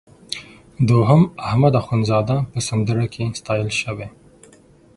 [0.89, 4.07] دوهم احمد اخوندزاده په سندره کې ستایل شوی.